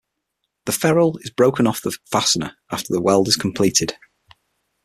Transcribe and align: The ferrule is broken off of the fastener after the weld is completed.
The 0.65 0.71
ferrule 0.71 1.19
is 1.19 1.29
broken 1.29 1.67
off 1.67 1.85
of 1.85 1.91
the 1.93 1.97
fastener 2.09 2.57
after 2.71 2.91
the 2.91 2.99
weld 3.03 3.27
is 3.27 3.35
completed. 3.35 3.97